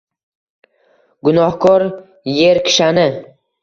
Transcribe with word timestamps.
Gunohkor 1.29 1.89
yer 2.41 2.65
kishani. 2.67 3.09